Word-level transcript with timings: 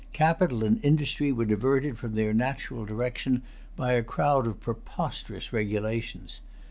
Capital 0.13 0.63
and 0.63 0.83
industry 0.83 1.31
were 1.31 1.45
diverted 1.45 1.99
from 1.99 2.15
their 2.15 2.33
natural 2.33 2.85
direction 2.85 3.43
by 3.75 3.91
a 3.93 4.01
crowd 4.01 4.47
of 4.47 4.59
preposterous 4.59 5.53
regulations. 5.53 6.41